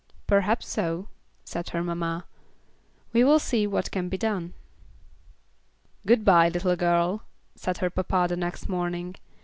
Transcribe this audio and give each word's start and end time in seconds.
"Perhaps 0.25 0.67
so," 0.67 1.09
said 1.43 1.69
her 1.69 1.83
mamma. 1.83 2.25
"We 3.13 3.23
will 3.23 3.37
see 3.37 3.67
what 3.67 3.91
can 3.91 4.09
be 4.09 4.17
done." 4.17 4.55
"Good 6.07 6.25
bye, 6.25 6.49
little 6.49 6.75
girl," 6.75 7.21
said 7.53 7.77
her 7.85 7.91
papa 7.91 8.25
the 8.27 8.35
next 8.35 8.67
morning. 8.67 9.13